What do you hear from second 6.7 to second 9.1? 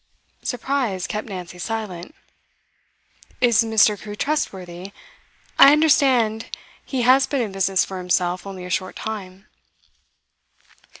he has been in business for himself only a short